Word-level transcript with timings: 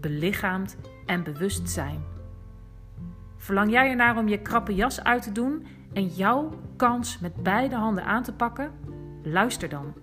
belichaamd 0.00 0.76
en 1.06 1.22
bewust 1.22 1.68
zijn. 1.68 2.00
Verlang 3.36 3.70
jij 3.70 3.90
ernaar 3.90 4.16
om 4.16 4.28
je 4.28 4.42
krappe 4.42 4.74
jas 4.74 5.02
uit 5.02 5.22
te 5.22 5.32
doen 5.32 5.66
en 5.92 6.06
jouw 6.06 6.50
kans 6.76 7.18
met 7.18 7.42
beide 7.42 7.74
handen 7.74 8.04
aan 8.04 8.22
te 8.22 8.32
pakken? 8.32 8.72
Luister 9.22 9.68
dan. 9.68 9.94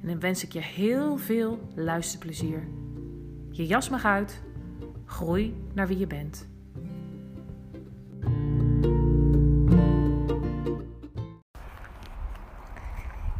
En 0.00 0.08
dan 0.08 0.20
wens 0.20 0.44
ik 0.44 0.52
je 0.52 0.60
heel 0.60 1.16
veel 1.16 1.68
luisterplezier. 1.74 2.68
Je 3.50 3.66
jas 3.66 3.88
mag 3.88 4.04
uit. 4.04 4.42
Groei 5.04 5.54
naar 5.74 5.86
wie 5.86 5.98
je 5.98 6.06
bent. 6.06 6.48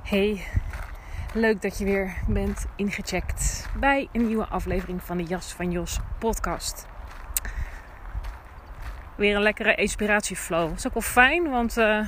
Hey, 0.02 0.42
Leuk 1.32 1.62
dat 1.62 1.78
je 1.78 1.84
weer 1.84 2.14
bent 2.26 2.66
ingecheckt 2.76 3.68
bij 3.76 4.08
een 4.12 4.26
nieuwe 4.26 4.46
aflevering 4.46 5.02
van 5.02 5.16
de 5.16 5.22
Jas 5.22 5.52
van 5.52 5.70
Jos 5.70 6.00
podcast. 6.18 6.86
Weer 9.16 9.36
een 9.36 9.42
lekkere 9.42 9.74
inspiratieflow. 9.74 10.68
Dat 10.68 10.78
is 10.78 10.86
ook 10.86 10.92
wel 10.92 11.02
fijn, 11.02 11.50
want 11.50 11.78
uh, 11.78 11.98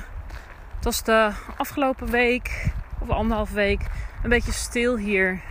het 0.75 0.83
was 0.83 1.03
de 1.03 1.31
afgelopen 1.57 2.09
week 2.09 2.71
of 2.99 3.09
anderhalf 3.09 3.51
week 3.51 3.81
een 4.23 4.29
beetje 4.29 4.51
stil 4.51 4.97
hier. 4.97 5.41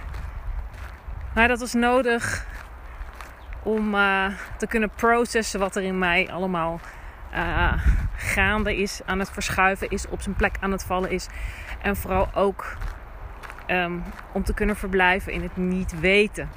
Maar 1.34 1.48
dat 1.48 1.60
was 1.60 1.72
nodig 1.72 2.46
om 3.62 3.94
uh, 3.94 4.26
te 4.58 4.66
kunnen 4.66 4.90
processen 4.90 5.60
wat 5.60 5.76
er 5.76 5.82
in 5.82 5.98
mij 5.98 6.30
allemaal 6.32 6.80
uh, 7.34 7.72
gaande 8.16 8.76
is, 8.76 9.00
aan 9.04 9.18
het 9.18 9.30
verschuiven 9.30 9.88
is, 9.88 10.08
op 10.08 10.22
zijn 10.22 10.34
plek 10.34 10.56
aan 10.60 10.72
het 10.72 10.84
vallen 10.84 11.10
is. 11.10 11.26
En 11.82 11.96
vooral 11.96 12.28
ook 12.34 12.76
Ehm, 13.66 13.98
om 14.32 14.42
te 14.42 14.55
kunnen 14.55 14.77
verblijven 14.77 15.32
in 15.32 15.42
het 15.42 15.56
niet 15.56 16.00
weten. 16.00 16.50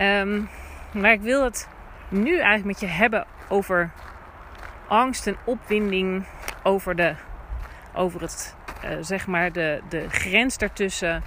Um, 0.00 0.48
maar 0.92 1.12
ik 1.12 1.20
wil 1.20 1.44
het 1.44 1.68
nu 2.08 2.30
eigenlijk 2.30 2.64
met 2.64 2.80
je 2.80 2.96
hebben 2.96 3.26
over 3.48 3.90
angst 4.88 5.26
en 5.26 5.36
opwinding 5.44 6.24
over, 6.62 6.96
de, 6.96 7.14
over 7.94 8.20
het, 8.20 8.56
uh, 8.84 8.90
zeg 9.00 9.26
maar 9.26 9.52
de, 9.52 9.80
de 9.88 10.10
grens 10.10 10.58
daartussen. 10.58 11.22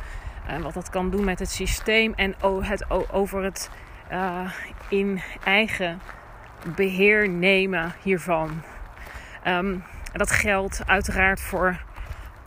Uh, 0.50 0.58
wat 0.58 0.74
dat 0.74 0.90
kan 0.90 1.10
doen 1.10 1.24
met 1.24 1.40
het 1.40 1.52
systeem 1.52 2.14
en 2.16 2.36
het, 2.42 2.90
over 3.12 3.44
het 3.44 3.70
uh, 4.12 4.52
in 4.90 5.22
eigen 5.44 6.02
beheer 6.76 7.30
nemen 7.30 7.94
hiervan. 8.02 8.62
Um, 9.48 9.84
dat 10.14 10.32
geldt 10.32 10.82
uiteraard 10.86 11.42
voor 11.42 11.80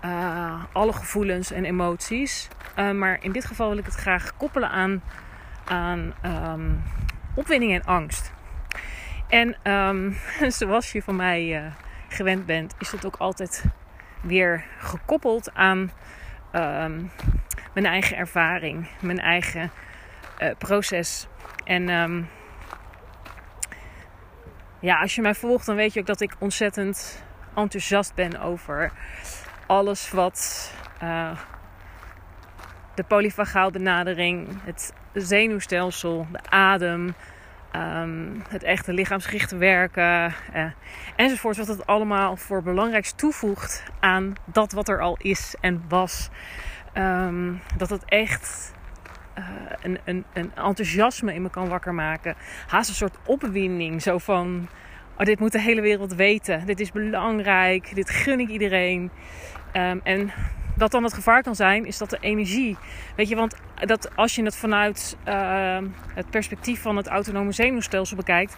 uh, 0.04 0.64
alle 0.72 0.92
gevoelens 0.92 1.50
en 1.50 1.64
emoties. 1.64 2.48
Uh, 2.78 2.90
maar 2.90 3.18
in 3.20 3.32
dit 3.32 3.44
geval 3.44 3.68
wil 3.68 3.78
ik 3.78 3.84
het 3.84 3.94
graag 3.94 4.36
koppelen 4.36 4.70
aan, 4.70 5.02
aan 5.64 6.14
um, 6.24 6.82
opwinding 7.34 7.74
en 7.74 7.84
angst. 7.84 8.32
En 9.28 9.72
um, 9.72 10.16
zoals 10.58 10.92
je 10.92 11.02
van 11.02 11.16
mij 11.16 11.62
uh, 11.62 11.72
gewend 12.08 12.46
bent, 12.46 12.74
is 12.78 12.92
het 12.92 13.06
ook 13.06 13.16
altijd 13.16 13.64
weer 14.20 14.64
gekoppeld 14.78 15.54
aan 15.54 15.78
um, 16.52 17.10
mijn 17.74 17.86
eigen 17.86 18.16
ervaring, 18.16 18.88
mijn 19.00 19.20
eigen 19.20 19.70
proces. 20.58 21.26
En 21.64 21.86
ja, 24.80 25.00
als 25.00 25.14
je 25.14 25.22
mij 25.22 25.34
volgt, 25.34 25.66
dan 25.66 25.76
weet 25.76 25.92
je 25.92 26.00
ook 26.00 26.06
dat 26.06 26.20
ik 26.20 26.34
ontzettend 26.38 27.24
enthousiast 27.54 28.14
ben 28.14 28.40
over 28.40 28.92
alles 29.72 30.10
wat 30.10 30.72
uh, 31.03 31.31
de 32.94 33.03
polyfagaalbenadering, 33.03 34.49
het 34.65 34.93
zenuwstelsel, 35.12 36.27
de 36.33 36.50
adem, 36.50 37.15
um, 37.77 38.43
het 38.49 38.62
echte 38.62 38.93
lichaamsgerichte 38.93 39.56
werken 39.56 40.34
uh, 40.55 40.65
enzovoort. 41.16 41.56
Wat 41.56 41.66
het 41.66 41.87
allemaal 41.87 42.37
voor 42.37 42.62
belangrijks 42.62 43.12
toevoegt 43.12 43.82
aan 44.00 44.32
dat 44.44 44.72
wat 44.72 44.88
er 44.88 45.00
al 45.00 45.16
is 45.19 45.55
en 45.61 45.84
was. 45.88 46.28
Um, 46.94 47.61
dat 47.77 47.91
het 47.91 48.05
echt 48.05 48.72
uh, 49.38 49.44
een, 49.82 49.99
een, 50.05 50.25
een 50.32 50.53
enthousiasme 50.55 51.34
in 51.34 51.43
me 51.43 51.50
kan 51.50 51.69
wakker 51.69 51.94
maken. 51.94 52.34
Haast 52.66 52.88
een 52.88 52.94
soort 52.94 53.19
opwinding. 53.27 54.03
Zo 54.03 54.19
van: 54.19 54.69
oh, 55.19 55.25
dit 55.27 55.41
moet 55.41 55.53
de 55.53 55.61
hele 55.61 55.81
wereld 55.81 56.15
weten. 56.15 56.66
Dit 56.66 56.81
is 56.81 56.93
belangrijk. 56.93 57.94
Dit 57.94 58.11
gun 58.11 58.41
ik 58.41 58.49
iedereen. 58.49 59.11
Um, 59.77 60.00
en 60.03 60.33
wat 60.77 60.91
dan 60.91 61.03
het 61.03 61.15
gevaar 61.15 61.43
kan 61.43 61.55
zijn, 61.55 61.87
is 61.87 61.99
dat 61.99 62.10
de 62.10 62.19
energie. 62.21 62.77
Weet 63.16 63.28
je, 63.28 63.37
want 63.37 63.56
dat 63.75 64.16
als 64.16 64.34
je 64.34 64.43
het 64.43 64.56
vanuit 64.56 65.16
uh, 65.28 65.78
het 66.15 66.31
perspectief 66.31 66.83
van 66.83 66.97
het 66.97 67.06
autonome 67.06 67.53
zenuwstelsel 67.53 68.16
bekijkt, 68.16 68.56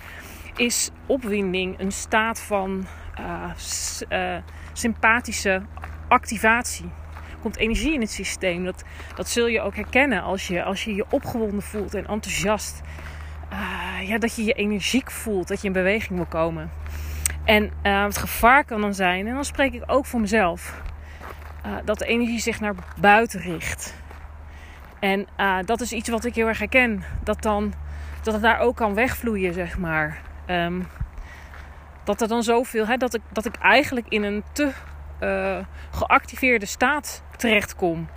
is 0.57 0.91
opwinding 1.07 1.81
een 1.81 1.93
staat 1.93 2.41
van 2.41 2.87
uh, 3.21 3.45
uh, 4.11 4.37
sympathische 4.73 5.63
activatie. 6.09 6.91
Er 7.31 7.41
komt 7.41 7.57
energie 7.57 7.93
in 7.93 8.01
het 8.01 8.11
systeem. 8.11 8.65
Dat, 8.65 8.85
dat 9.15 9.29
zul 9.29 9.47
je 9.47 9.61
ook 9.61 9.75
herkennen 9.75 10.23
als 10.23 10.47
je 10.47 10.63
als 10.63 10.85
je, 10.85 10.95
je 10.95 11.05
opgewonden 11.11 11.63
voelt 11.63 11.95
en 11.95 12.07
enthousiast. 12.07 12.81
Uh, 13.53 14.09
ja, 14.09 14.19
dat 14.19 14.37
je 14.37 14.45
je 14.45 14.53
energiek 14.53 15.11
voelt, 15.11 15.49
dat 15.49 15.61
je 15.61 15.67
in 15.67 15.73
beweging 15.73 16.17
wil 16.17 16.27
komen. 16.27 16.71
En 17.45 17.71
het 17.83 18.17
gevaar 18.17 18.65
kan 18.65 18.81
dan 18.81 18.95
zijn, 18.95 19.27
en 19.27 19.35
dan 19.35 19.45
spreek 19.45 19.73
ik 19.73 19.83
ook 19.87 20.07
voor 20.07 20.21
mezelf 20.21 20.83
uh, 21.67 21.73
dat 21.85 21.99
de 21.99 22.07
energie 22.07 22.41
zich 22.41 22.61
naar 22.61 22.75
buiten 23.01 23.41
richt. 23.41 23.95
En 24.99 25.27
uh, 25.41 25.59
dat 25.65 25.81
is 25.81 25.93
iets 25.93 26.09
wat 26.09 26.25
ik 26.25 26.35
heel 26.35 26.47
erg 26.47 26.59
herken. 26.59 27.05
Dat, 27.23 27.43
dan, 27.43 27.73
dat 28.23 28.35
het 28.35 28.43
daar 28.43 28.59
ook 28.59 28.77
kan 28.77 28.95
wegvloeien, 28.95 29.53
zeg 29.53 29.79
maar. 29.79 30.21
Um, 30.47 30.87
dat 32.05 32.21
er 32.21 32.29
dan 32.29 32.43
zoveel, 32.43 32.87
hè, 32.87 32.97
dat, 32.97 33.15
ik, 33.15 33.21
dat 33.33 33.45
ik 33.45 33.57
eigenlijk 33.57 34.09
in 34.09 34.23
een 34.23 34.43
te 34.53 34.73
uh, 35.21 35.59
geactiveerde 35.91 36.67
staat 36.67 37.23
terechtkom. 37.37 38.09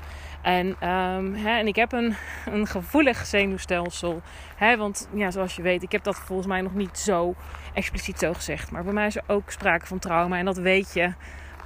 En, 0.41 0.89
um, 0.89 1.35
hè, 1.35 1.57
en 1.57 1.67
ik 1.67 1.75
heb 1.75 1.91
een, 1.91 2.15
een 2.45 2.67
gevoelig 2.67 3.25
zenuwstelsel. 3.25 4.21
Hè, 4.55 4.77
want 4.77 5.09
ja, 5.13 5.31
zoals 5.31 5.55
je 5.55 5.61
weet, 5.61 5.83
ik 5.83 5.91
heb 5.91 6.03
dat 6.03 6.15
volgens 6.15 6.47
mij 6.47 6.61
nog 6.61 6.73
niet 6.73 6.97
zo 6.97 7.35
expliciet 7.73 8.19
zo 8.19 8.33
gezegd. 8.33 8.71
Maar 8.71 8.83
bij 8.83 8.93
mij 8.93 9.07
is 9.07 9.15
er 9.15 9.23
ook 9.27 9.51
sprake 9.51 9.85
van 9.85 9.99
trauma. 9.99 10.37
En 10.37 10.45
dat 10.45 10.57
weet 10.57 10.93
je 10.93 11.13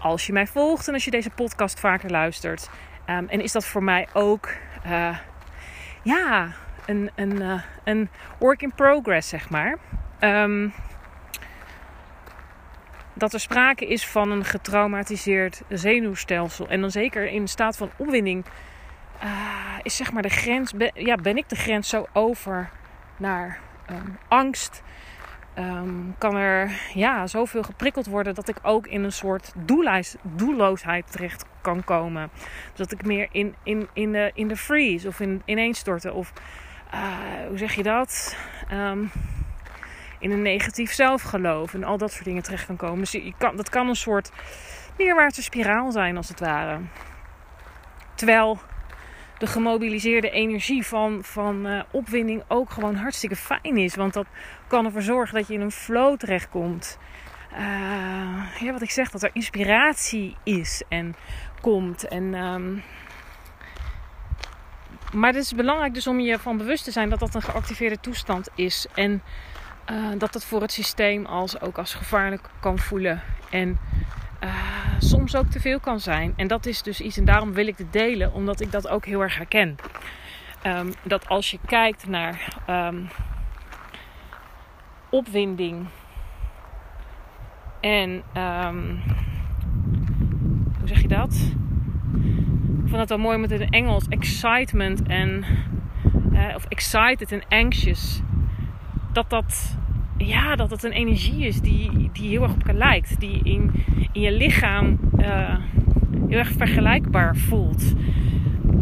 als 0.01 0.25
je 0.25 0.33
mij 0.33 0.47
volgt 0.47 0.87
en 0.87 0.93
als 0.93 1.05
je 1.05 1.11
deze 1.11 1.29
podcast 1.29 1.79
vaker 1.79 2.09
luistert. 2.09 2.69
Um, 3.09 3.27
en 3.29 3.41
is 3.41 3.51
dat 3.51 3.65
voor 3.65 3.83
mij 3.83 4.07
ook 4.13 4.49
uh, 4.85 5.17
ja, 6.01 6.51
een, 6.85 7.11
een, 7.15 7.41
uh, 7.41 7.61
een 7.83 8.09
work 8.39 8.61
in 8.61 8.73
progress, 8.75 9.29
zeg 9.29 9.49
maar. 9.49 9.77
Um, 10.19 10.73
dat 13.13 13.33
er 13.33 13.39
sprake 13.39 13.87
is 13.87 14.07
van 14.07 14.31
een 14.31 14.45
getraumatiseerd 14.45 15.61
zenuwstelsel. 15.69 16.67
En 16.67 16.81
dan 16.81 16.91
zeker 16.91 17.27
in 17.27 17.47
staat 17.47 17.77
van 17.77 17.91
opwinding. 17.97 18.45
Uh, 19.23 19.31
is 19.81 19.95
zeg 19.95 20.11
maar 20.11 20.21
de 20.21 20.29
grens. 20.29 20.73
Ben, 20.73 20.91
ja, 20.93 21.15
ben 21.15 21.37
ik 21.37 21.49
de 21.49 21.55
grens 21.55 21.89
zo 21.89 22.07
over 22.13 22.69
naar 23.17 23.59
um, 23.89 24.17
angst, 24.27 24.81
um, 25.57 26.15
kan 26.17 26.35
er 26.35 26.71
ja, 26.93 27.27
zoveel 27.27 27.63
geprikkeld 27.63 28.05
worden 28.05 28.35
dat 28.35 28.47
ik 28.47 28.57
ook 28.61 28.87
in 28.87 29.03
een 29.03 29.11
soort 29.11 29.53
doelloosheid 30.35 31.11
terecht 31.11 31.45
kan 31.61 31.83
komen. 31.83 32.29
dat 32.75 32.91
ik 32.91 33.05
meer 33.05 33.27
in, 33.31 33.55
in, 33.63 33.87
in, 33.93 34.11
de, 34.11 34.31
in 34.33 34.47
de 34.47 34.57
freeze 34.57 35.07
of 35.07 35.19
in 35.19 35.41
ineenstorten 35.45 36.13
of 36.13 36.33
hoe 37.47 37.57
zeg 37.57 37.73
je 37.73 37.83
dat? 37.83 38.37
Ehm, 38.69 39.03
in 40.19 40.31
een 40.31 40.41
negatief 40.41 40.91
zelfgeloof 40.91 41.73
en 41.73 41.83
al 41.83 41.97
dat 41.97 42.11
soort 42.11 42.25
dingen 42.25 42.43
terecht 42.43 42.65
kan 42.65 42.75
komen. 42.75 42.99
Dus 42.99 43.11
je 43.11 43.33
kan, 43.37 43.55
dat 43.55 43.69
kan 43.69 43.87
een 43.87 43.95
soort 43.95 44.31
neerwaartse 44.97 45.43
spiraal 45.43 45.91
zijn, 45.91 46.17
als 46.17 46.29
het 46.29 46.39
ware. 46.39 46.79
Terwijl 48.15 48.59
de 49.41 49.47
gemobiliseerde 49.47 50.29
energie 50.29 50.85
van, 50.85 51.23
van 51.23 51.67
uh, 51.67 51.81
opwinding 51.91 52.43
ook 52.47 52.69
gewoon 52.69 52.95
hartstikke 52.95 53.35
fijn 53.35 53.77
is. 53.77 53.95
Want 53.95 54.13
dat 54.13 54.25
kan 54.67 54.85
ervoor 54.85 55.01
zorgen 55.01 55.35
dat 55.35 55.47
je 55.47 55.53
in 55.53 55.61
een 55.61 55.71
flow 55.71 56.17
terechtkomt. 56.17 56.97
Uh, 57.53 57.59
ja, 58.59 58.71
wat 58.71 58.81
ik 58.81 58.91
zeg, 58.91 59.11
dat 59.11 59.23
er 59.23 59.29
inspiratie 59.33 60.35
is 60.43 60.83
en 60.89 61.15
komt. 61.61 62.07
En, 62.07 62.33
um, 62.33 62.83
maar 65.13 65.33
het 65.33 65.43
is 65.43 65.53
belangrijk 65.55 65.93
dus 65.93 66.07
om 66.07 66.19
je 66.19 66.39
van 66.39 66.57
bewust 66.57 66.83
te 66.83 66.91
zijn 66.91 67.09
dat 67.09 67.19
dat 67.19 67.35
een 67.35 67.41
geactiveerde 67.41 67.99
toestand 67.99 68.49
is. 68.55 68.87
En 68.95 69.21
uh, 69.91 70.07
dat 70.17 70.33
het 70.33 70.45
voor 70.45 70.61
het 70.61 70.71
systeem 70.71 71.25
als, 71.25 71.61
ook 71.61 71.77
als 71.77 71.93
gevaarlijk 71.93 72.49
kan 72.59 72.79
voelen. 72.79 73.21
En 73.49 73.79
uh, 74.43 74.53
soms 74.99 75.35
ook 75.35 75.47
te 75.47 75.59
veel 75.59 75.79
kan 75.79 75.99
zijn. 75.99 76.33
En 76.35 76.47
dat 76.47 76.65
is 76.65 76.81
dus 76.81 77.01
iets, 77.01 77.17
en 77.17 77.25
daarom 77.25 77.53
wil 77.53 77.67
ik 77.67 77.77
het 77.77 77.93
delen, 77.93 78.33
omdat 78.33 78.61
ik 78.61 78.71
dat 78.71 78.87
ook 78.87 79.05
heel 79.05 79.21
erg 79.21 79.37
herken. 79.37 79.75
Um, 80.65 80.93
dat 81.03 81.27
als 81.27 81.51
je 81.51 81.59
kijkt 81.65 82.07
naar 82.07 82.57
um, 82.69 83.07
opwinding 85.09 85.87
en 87.79 88.23
um, 88.37 89.01
hoe 90.79 90.87
zeg 90.87 91.01
je 91.01 91.07
dat? 91.07 91.33
Ik 92.83 92.87
vond 92.87 92.99
het 92.99 93.09
wel 93.09 93.17
mooi 93.17 93.37
met 93.37 93.49
het 93.49 93.69
Engels 93.69 94.07
excitement 94.07 95.03
en 95.03 95.45
uh, 96.33 96.55
of 96.55 96.65
excited 96.65 97.31
en 97.31 97.43
anxious. 97.49 98.21
Dat 99.11 99.29
dat 99.29 99.77
ja, 100.25 100.55
dat 100.55 100.69
het 100.69 100.83
een 100.83 100.91
energie 100.91 101.45
is 101.45 101.61
die, 101.61 102.09
die 102.13 102.29
heel 102.29 102.41
erg 102.41 102.51
op 102.51 102.57
elkaar 102.57 102.75
lijkt. 102.75 103.19
Die 103.19 103.39
in, 103.43 103.71
in 104.11 104.21
je 104.21 104.31
lichaam 104.31 104.99
uh, 105.19 105.55
heel 106.27 106.37
erg 106.37 106.51
vergelijkbaar 106.51 107.35
voelt. 107.35 107.93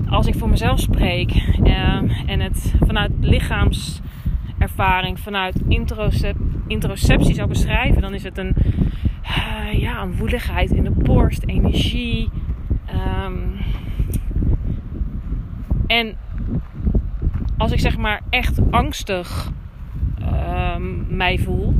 Als 0.09 0.27
ik 0.27 0.35
voor 0.35 0.49
mezelf 0.49 0.79
spreek 0.79 1.31
uh, 1.63 2.01
en 2.25 2.39
het 2.39 2.73
vanuit 2.85 3.11
lichaamservaring, 3.19 5.19
vanuit 5.19 5.61
introcep 5.67 6.35
introceptie 6.67 7.33
zou 7.33 7.47
beschrijven, 7.47 8.01
dan 8.01 8.13
is 8.13 8.23
het 8.23 8.37
een, 8.37 8.55
uh, 9.23 9.79
ja, 9.79 10.01
een 10.01 10.15
woeligheid 10.15 10.71
in 10.71 10.83
de 10.83 10.91
borst, 10.91 11.43
energie. 11.45 12.29
Um, 13.25 13.57
en 15.87 16.17
als 17.57 17.71
ik 17.71 17.79
zeg 17.79 17.97
maar 17.97 18.21
echt 18.29 18.71
angstig 18.71 19.51
um, 20.79 21.05
mij 21.09 21.37
voel, 21.37 21.75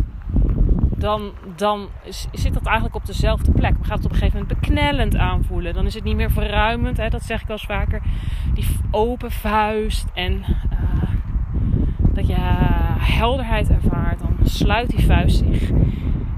dan, 0.97 1.31
dan 1.55 1.87
zit 2.31 2.53
dat 2.53 2.65
eigenlijk 2.65 2.95
op 2.95 3.05
dezelfde 3.05 3.51
plek. 3.51 3.77
We 3.77 3.83
gaan 3.83 3.95
het 3.95 4.05
op 4.05 4.11
een 4.11 4.17
gegeven 4.17 4.39
moment 4.39 4.59
beknellend 4.59 5.15
aanvoelen. 5.15 5.73
Dan 5.73 5.85
is 5.85 5.93
het 5.93 6.03
niet 6.03 6.15
meer 6.15 6.31
verruimend, 6.31 6.97
hè, 6.97 7.09
dat 7.09 7.23
zeg 7.23 7.41
ik 7.41 7.47
wel 7.47 7.57
eens 7.57 7.65
vaker. 7.65 8.01
Die 8.53 8.65
open 8.91 9.31
vuist 9.31 10.07
en 10.13 10.33
uh, 10.33 11.09
dat 11.97 12.27
je 12.27 12.35
helderheid 12.99 13.69
ervaart. 13.69 14.19
Dan 14.19 14.37
sluit 14.43 14.89
die 14.89 15.05
vuist 15.05 15.37
zich. 15.37 15.71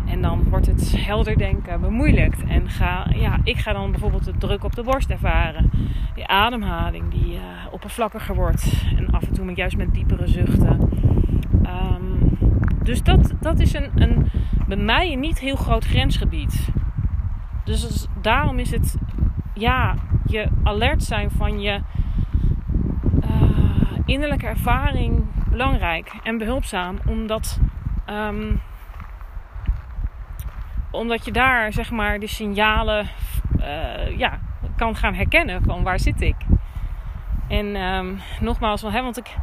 En 0.05 0.21
dan 0.21 0.43
wordt 0.49 0.65
het 0.65 0.93
helder 0.97 1.37
denken 1.37 1.81
bemoeilijkt. 1.81 2.43
En 2.43 2.69
ga, 2.69 3.07
ja, 3.15 3.39
ik 3.43 3.57
ga 3.57 3.73
dan 3.73 3.91
bijvoorbeeld 3.91 4.25
de 4.25 4.37
druk 4.37 4.63
op 4.63 4.75
de 4.75 4.83
borst 4.83 5.09
ervaren. 5.09 5.71
Die 6.15 6.27
ademhaling 6.27 7.11
die 7.11 7.33
uh, 7.33 7.39
oppervlakkiger 7.71 8.35
wordt. 8.35 8.83
En 8.97 9.09
af 9.11 9.23
en 9.23 9.33
toe 9.33 9.45
met, 9.45 9.57
juist 9.57 9.77
met 9.77 9.93
diepere 9.93 10.27
zuchten. 10.27 10.89
Um, 11.65 12.10
dus 12.83 13.03
dat, 13.03 13.33
dat 13.39 13.59
is 13.59 13.73
een, 13.73 13.91
een, 13.95 14.31
bij 14.67 14.77
mij 14.77 15.11
een 15.11 15.19
niet 15.19 15.39
heel 15.39 15.55
groot 15.55 15.85
grensgebied. 15.85 16.69
Dus 17.63 18.07
daarom 18.21 18.59
is 18.59 18.71
het, 18.71 18.97
ja, 19.53 19.95
je 20.25 20.47
alert 20.63 21.03
zijn 21.03 21.31
van 21.31 21.59
je 21.59 21.81
uh, 23.23 23.99
innerlijke 24.05 24.47
ervaring 24.47 25.25
belangrijk 25.49 26.13
en 26.23 26.37
behulpzaam. 26.37 26.99
Omdat, 27.07 27.59
um, 28.09 28.61
omdat 30.91 31.25
je 31.25 31.31
daar, 31.31 31.73
zeg 31.73 31.91
maar, 31.91 32.19
de 32.19 32.27
signalen 32.27 33.07
uh, 33.59 34.17
ja, 34.17 34.39
kan 34.75 34.95
gaan 34.95 35.13
herkennen 35.13 35.63
van 35.63 35.83
waar 35.83 35.99
zit 35.99 36.21
ik. 36.21 36.35
En 37.47 37.75
um, 37.75 38.19
nogmaals, 38.39 38.81
hè, 38.81 39.01
want 39.01 39.17
ik 39.17 39.35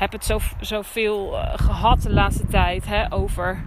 heb 0.00 0.12
het 0.12 0.24
zo, 0.24 0.38
zoveel 0.60 1.34
uh, 1.34 1.52
gehad 1.54 2.02
de 2.02 2.12
laatste 2.12 2.46
tijd 2.46 2.86
hè, 2.86 3.12
over, 3.12 3.64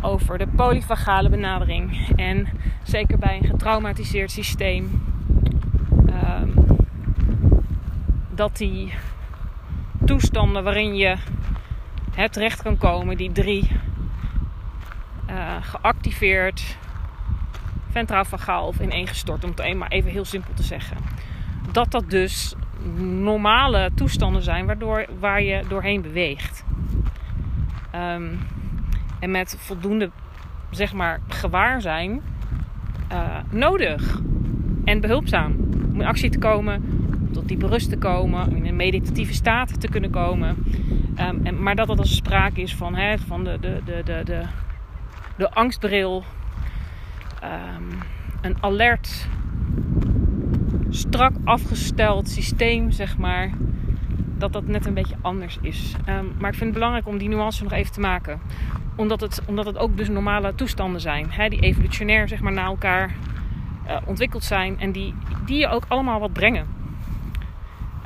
over 0.00 0.38
de 0.38 0.46
polyfagale 0.46 1.28
benadering. 1.28 2.12
En 2.16 2.48
zeker 2.82 3.18
bij 3.18 3.36
een 3.36 3.48
getraumatiseerd 3.48 4.30
systeem. 4.30 5.02
Um, 6.06 6.54
dat 8.34 8.56
die 8.56 8.92
toestanden 10.04 10.64
waarin 10.64 10.94
je 10.94 11.16
het 12.14 12.32
terecht 12.32 12.62
kan 12.62 12.78
komen, 12.78 13.16
die 13.16 13.32
drie 13.32 13.70
uh, 15.30 15.56
geactiveerd, 15.60 16.76
ventraal 17.90 18.66
of 18.66 18.80
ineengestort, 18.80 19.44
om 19.44 19.50
het 19.50 19.60
eenmaal 19.60 19.88
even 19.88 20.10
heel 20.10 20.24
simpel 20.24 20.54
te 20.54 20.62
zeggen. 20.62 20.96
Dat 21.72 21.90
dat 21.90 22.10
dus 22.10 22.54
normale 23.22 23.90
toestanden 23.94 24.42
zijn 24.42 24.66
waardoor, 24.66 25.06
waar 25.18 25.42
je 25.42 25.62
doorheen 25.68 26.02
beweegt. 26.02 26.64
Um, 27.94 28.38
en 29.20 29.30
met 29.30 29.56
voldoende, 29.58 30.10
zeg 30.70 30.92
maar, 30.92 31.20
gewaarzijn 31.28 32.20
uh, 33.12 33.36
nodig 33.50 34.20
en 34.84 35.00
behulpzaam 35.00 35.56
om 35.92 36.00
in 36.00 36.06
actie 36.06 36.30
te 36.30 36.38
komen, 36.38 36.82
tot 37.32 37.48
diepe 37.48 37.66
rust 37.66 37.90
te 37.90 37.98
komen, 37.98 38.56
in 38.56 38.66
een 38.66 38.76
meditatieve 38.76 39.34
staat 39.34 39.80
te 39.80 39.88
kunnen 39.88 40.10
komen. 40.10 40.56
Um, 41.18 41.40
en, 41.44 41.62
maar 41.62 41.76
dat 41.76 41.86
dat 41.86 41.98
als 41.98 42.16
sprake 42.16 42.60
is 42.60 42.74
van, 42.74 42.94
hè, 42.94 43.18
van 43.18 43.44
de, 43.44 43.58
de, 43.60 43.80
de, 43.84 44.02
de, 44.04 44.20
de, 44.24 44.42
de 45.36 45.50
angstbril, 45.50 46.24
um, 47.44 47.98
een 48.40 48.56
alert 48.60 49.28
strak 50.90 51.32
afgesteld 51.44 52.28
systeem, 52.28 52.90
zeg 52.90 53.18
maar, 53.18 53.50
dat 54.38 54.52
dat 54.52 54.66
net 54.66 54.86
een 54.86 54.94
beetje 54.94 55.16
anders 55.20 55.58
is. 55.62 55.94
Um, 56.08 56.32
maar 56.38 56.50
ik 56.50 56.56
vind 56.56 56.70
het 56.70 56.72
belangrijk 56.72 57.06
om 57.06 57.18
die 57.18 57.28
nuance 57.28 57.62
nog 57.62 57.72
even 57.72 57.92
te 57.92 58.00
maken. 58.00 58.40
Omdat 58.96 59.20
het, 59.20 59.42
omdat 59.46 59.66
het 59.66 59.78
ook 59.78 59.96
dus 59.96 60.08
normale 60.08 60.54
toestanden 60.54 61.00
zijn. 61.00 61.26
Hè, 61.30 61.48
die 61.48 61.60
evolutionair 61.60 62.28
zeg 62.28 62.40
maar, 62.40 62.52
naar 62.52 62.66
elkaar 62.66 63.14
uh, 63.86 63.96
ontwikkeld 64.04 64.44
zijn. 64.44 64.80
En 64.80 64.92
die, 64.92 65.14
die 65.44 65.58
je 65.58 65.68
ook 65.68 65.84
allemaal 65.88 66.20
wat 66.20 66.32
brengen. 66.32 66.66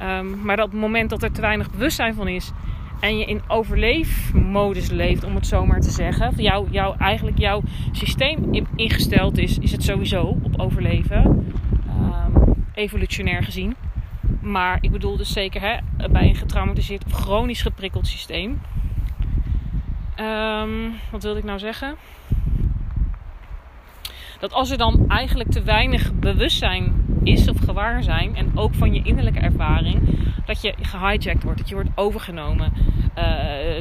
Um, 0.03 0.45
maar 0.45 0.57
dat 0.57 0.73
moment 0.73 1.11
dat 1.11 1.23
er 1.23 1.33
te 1.33 1.41
weinig 1.41 1.71
bewustzijn 1.71 2.15
van 2.15 2.29
is. 2.29 2.53
En 3.01 3.19
je 3.19 3.25
in 3.25 3.41
overleefmodus 3.47 4.91
leeft, 4.91 5.25
om 5.25 5.35
het 5.35 5.47
zo 5.47 5.67
maar 5.67 5.81
te 5.81 5.91
zeggen. 5.91 6.33
Jou, 6.37 6.67
jou, 6.71 6.97
eigenlijk 6.99 7.39
jouw 7.39 7.63
systeem 7.93 8.67
ingesteld 8.77 9.39
is, 9.39 9.59
is 9.59 9.73
het 9.73 9.83
sowieso 9.83 10.23
op 10.43 10.61
overleven 10.61 11.53
evolutionair 12.75 13.43
gezien. 13.43 13.77
Maar 14.41 14.79
ik 14.81 14.91
bedoel 14.91 15.17
dus 15.17 15.33
zeker 15.33 15.61
hè, 15.61 15.77
bij 16.09 16.29
een 16.29 16.37
getraumatiseerd 16.37 17.05
of 17.05 17.13
chronisch 17.13 17.63
geprikkeld 17.63 18.07
systeem. 18.07 18.61
Um, 20.21 20.93
wat 21.11 21.23
wilde 21.23 21.39
ik 21.39 21.45
nou 21.45 21.59
zeggen? 21.59 21.97
Dat 24.39 24.53
als 24.53 24.71
er 24.71 24.79
dan 24.79 25.05
eigenlijk 25.09 25.51
te 25.51 25.63
weinig 25.63 26.15
bewustzijn 26.15 27.05
is 27.23 27.49
of 27.49 27.59
gewaarzijn, 27.65 28.37
en 28.37 28.53
ook 28.55 28.75
van 28.75 28.95
je 28.95 29.03
innerlijke 29.03 29.41
ervaring, 29.41 30.19
dat 30.47 30.63
je 30.63 30.75
gehijacked 30.83 31.43
wordt, 31.43 31.59
dat 31.59 31.69
je 31.69 31.75
wordt 31.75 31.91
overgenomen. 31.95 32.73
Uh, 33.19 33.25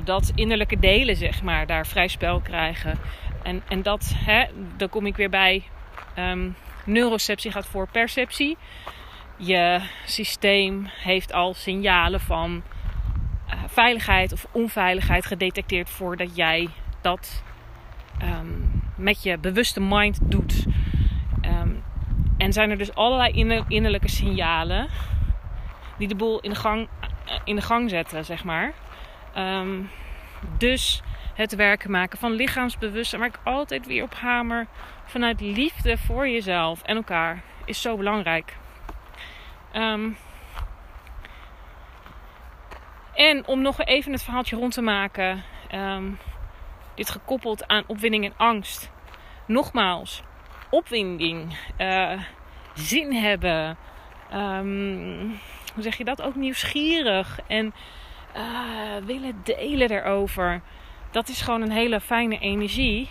dat 0.03 0.31
innerlijke 0.35 0.79
delen, 0.79 1.15
zeg 1.15 1.43
maar, 1.43 1.67
daar 1.67 1.87
vrij 1.87 2.07
spel 2.07 2.39
krijgen. 2.39 2.99
En, 3.43 3.61
en 3.67 3.81
dat, 3.81 4.13
hè, 4.17 4.43
dan 4.77 4.89
kom 4.89 5.05
ik 5.05 5.15
weer 5.15 5.29
bij 5.29 5.63
um, 6.19 6.55
neuroceptie 6.83 7.51
gaat 7.51 7.65
voor 7.65 7.87
perceptie. 7.91 8.57
Je 9.37 9.81
systeem 10.05 10.85
heeft 10.85 11.33
al 11.33 11.53
signalen 11.53 12.19
van 12.19 12.63
uh, 13.47 13.53
veiligheid 13.67 14.33
of 14.33 14.47
onveiligheid 14.51 15.25
gedetecteerd 15.25 15.89
voordat 15.89 16.35
jij 16.35 16.69
dat 17.01 17.43
um, 18.21 18.81
met 18.95 19.23
je 19.23 19.37
bewuste 19.37 19.81
mind 19.81 20.19
doet. 20.23 20.65
Um, 21.45 21.83
en 22.37 22.53
zijn 22.53 22.69
er 22.69 22.77
dus 22.77 22.95
allerlei 22.95 23.63
innerlijke 23.67 24.09
signalen 24.09 24.87
die 25.97 26.07
de 26.07 26.15
boel 26.15 26.39
in 26.39 26.49
de 26.49 26.55
gang, 26.55 26.87
uh, 27.27 27.33
in 27.43 27.55
de 27.55 27.61
gang 27.61 27.89
zetten, 27.89 28.25
zeg 28.25 28.43
maar. 28.43 28.73
Um, 29.37 29.89
dus 30.57 31.01
het 31.33 31.55
werken 31.55 31.91
maken 31.91 32.19
van 32.19 32.31
lichaamsbewustzijn, 32.31 33.21
waar 33.21 33.29
ik 33.29 33.39
altijd 33.43 33.87
weer 33.87 34.03
op 34.03 34.13
hamer 34.13 34.67
vanuit 35.05 35.41
liefde 35.41 35.97
voor 35.97 36.27
jezelf 36.27 36.81
en 36.81 36.95
elkaar 36.95 37.43
is 37.65 37.81
zo 37.81 37.97
belangrijk. 37.97 38.57
Um, 39.75 40.17
En 43.13 43.47
om 43.47 43.61
nog 43.61 43.83
even 43.83 44.11
het 44.11 44.23
verhaaltje 44.23 44.55
rond 44.55 44.73
te 44.73 44.81
maken, 44.81 45.43
ehm, 45.67 46.11
dit 46.95 47.09
gekoppeld 47.09 47.67
aan 47.67 47.83
opwinding 47.87 48.25
en 48.25 48.33
angst. 48.37 48.91
Nogmaals, 49.47 50.23
opwinding, 50.69 51.57
uh, 51.77 52.21
zin 52.73 53.13
hebben, 53.13 53.77
ehm, 54.29 55.27
hoe 55.73 55.83
zeg 55.83 55.97
je 55.97 56.03
dat? 56.03 56.21
Ook 56.21 56.35
nieuwsgierig 56.35 57.39
en 57.47 57.73
uh, 58.35 59.05
willen 59.05 59.41
delen 59.43 59.91
erover. 59.91 60.61
Dat 61.11 61.29
is 61.29 61.41
gewoon 61.41 61.61
een 61.61 61.71
hele 61.71 61.99
fijne 61.99 62.39
energie. 62.39 63.09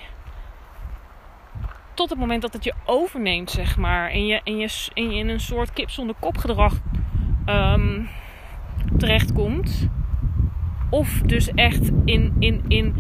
Tot 1.95 2.11
het 2.11 2.19
moment 2.19 2.43
dat 2.43 2.53
het 2.53 2.65
je 2.65 2.75
overneemt, 2.85 3.51
zeg 3.51 3.77
maar. 3.77 4.11
En 4.11 4.27
je, 4.27 4.41
en 4.45 4.59
je, 4.59 4.89
en 4.95 5.11
je 5.11 5.19
in 5.19 5.29
een 5.29 5.41
soort 5.41 5.73
kip 5.73 5.91
zonder 5.91 6.17
kop 6.19 6.37
gedrag 6.37 6.75
um, 7.47 8.09
terechtkomt. 8.99 9.89
Of 10.91 11.21
dus 11.21 11.49
echt 11.55 11.91
in, 12.05 12.37
in, 12.39 12.65
in 12.69 12.95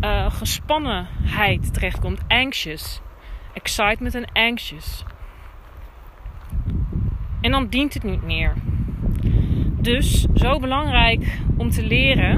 uh, 0.00 0.30
gespannenheid 0.30 1.74
terechtkomt. 1.74 2.20
Anxious. 2.28 3.00
Excitement 3.52 4.14
en 4.14 4.32
anxious. 4.32 5.04
En 7.40 7.50
dan 7.50 7.66
dient 7.66 7.94
het 7.94 8.02
niet 8.02 8.22
meer. 8.22 8.54
Dus 9.84 10.26
zo 10.34 10.58
belangrijk 10.58 11.38
om 11.56 11.70
te 11.70 11.86
leren. 11.86 12.30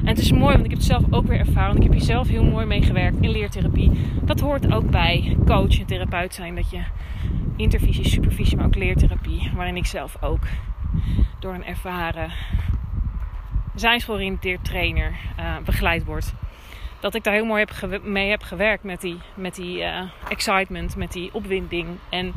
En 0.00 0.06
het 0.06 0.18
is 0.18 0.32
mooi, 0.32 0.52
want 0.52 0.64
ik 0.64 0.70
heb 0.70 0.78
het 0.78 0.88
zelf 0.88 1.02
ook 1.10 1.26
weer 1.26 1.38
ervaren. 1.38 1.76
Ik 1.76 1.82
heb 1.82 1.92
hier 1.92 2.00
zelf 2.00 2.28
heel 2.28 2.44
mooi 2.44 2.66
mee 2.66 2.82
gewerkt 2.82 3.16
in 3.20 3.30
leertherapie. 3.30 3.90
Dat 4.22 4.40
hoort 4.40 4.72
ook 4.72 4.90
bij 4.90 5.36
coach 5.46 5.78
en 5.78 5.86
therapeut 5.86 6.34
zijn. 6.34 6.54
Dat 6.54 6.70
je 6.70 6.82
intervisie, 7.56 8.08
supervisie, 8.08 8.56
maar 8.56 8.66
ook 8.66 8.74
leertherapie. 8.74 9.50
Waarin 9.54 9.76
ik 9.76 9.86
zelf 9.86 10.22
ook 10.22 10.42
door 11.38 11.54
een 11.54 11.64
ervaren 11.64 12.30
zijnsgeoriënteerd 13.74 14.64
trainer 14.64 15.12
uh, 15.38 15.56
begeleid 15.64 16.04
word. 16.04 16.34
Dat 17.00 17.14
ik 17.14 17.24
daar 17.24 17.34
heel 17.34 17.44
mooi 17.44 17.64
heb 17.78 18.02
mee 18.04 18.30
heb 18.30 18.42
gewerkt 18.42 18.84
met 18.84 19.00
die, 19.00 19.18
met 19.34 19.54
die 19.54 19.78
uh, 19.78 20.00
excitement, 20.28 20.96
met 20.96 21.12
die 21.12 21.34
opwinding. 21.34 21.86
En 22.08 22.34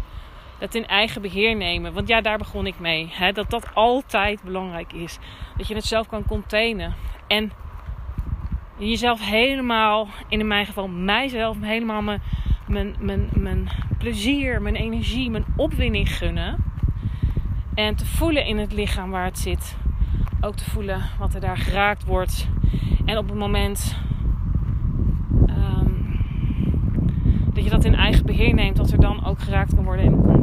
het 0.62 0.76
in 0.76 0.88
eigen 0.88 1.22
beheer 1.22 1.56
nemen. 1.56 1.94
Want 1.94 2.08
ja, 2.08 2.22
daar 2.22 2.38
begon 2.38 2.66
ik 2.66 2.80
mee. 2.80 3.08
Hè? 3.12 3.32
Dat 3.32 3.50
dat 3.50 3.70
altijd 3.74 4.44
belangrijk 4.44 4.94
is. 4.94 5.20
Dat 5.58 5.68
je 5.68 5.76
het 5.76 5.86
zelf 5.86 6.08
kan 6.08 6.26
containen. 6.26 6.94
En 7.28 7.52
jezelf 8.78 9.30
helemaal, 9.30 10.08
in 10.28 10.48
mijn 10.48 10.66
geval 10.66 10.88
mijzelf, 10.88 11.58
helemaal 11.62 12.02
mijn, 12.02 12.22
mijn, 12.68 12.96
mijn, 13.00 13.30
mijn 13.34 13.70
plezier, 13.98 14.62
mijn 14.62 14.76
energie, 14.76 15.30
mijn 15.30 15.46
opwinding 15.56 16.16
gunnen. 16.18 16.64
En 17.74 17.96
te 17.96 18.06
voelen 18.06 18.46
in 18.46 18.58
het 18.58 18.74
lichaam 18.74 19.10
waar 19.10 19.26
het 19.26 19.40
zit. 19.40 19.78
Ook 20.42 20.56
te 20.56 20.70
voelen 20.70 21.02
wat 21.20 21.34
er 21.34 21.42
daar 21.42 21.58
geraakt 21.58 22.04
wordt. 22.04 22.48
En 23.06 23.18
op 23.18 23.30
het 23.30 23.38
moment 23.38 23.98
um, 25.48 26.20
dat 27.54 27.64
je 27.64 27.70
dat 27.70 27.86
in 27.86 27.96
eigen 27.96 28.26
beheer 28.26 28.54
neemt, 28.54 28.76
dat 28.76 28.92
er 28.92 29.00
dan 29.00 29.26
ook 29.26 29.40
geraakt 29.40 29.76
kan 29.76 29.84
worden. 29.84 30.40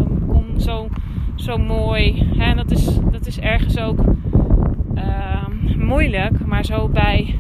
Zo, 0.59 0.89
zo 1.35 1.59
mooi. 1.59 2.31
En 2.39 2.57
dat 2.57 2.71
is, 2.71 2.85
dat 3.11 3.27
is 3.27 3.39
ergens 3.41 3.79
ook 3.79 3.99
uh, 4.95 5.47
moeilijk, 5.77 6.47
maar 6.47 6.65
zo 6.65 6.89
bij 6.89 7.39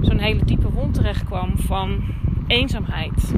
zo'n 0.00 0.18
hele 0.18 0.44
diepe 0.44 0.70
wond 0.70 0.94
terecht 0.94 1.24
kwam 1.24 1.58
van 1.58 2.00
eenzaamheid. 2.46 3.34